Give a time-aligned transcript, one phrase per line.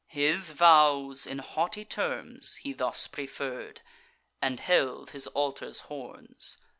[0.07, 3.81] His vows, in haughty terms, he thus preferr'd,
[4.41, 6.57] And held his altar's horns.